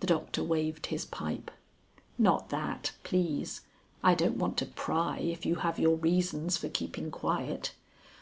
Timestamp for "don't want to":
4.14-4.64